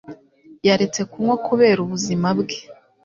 [0.67, 2.57] Yaretse kunywa kubera ubuzima bwe.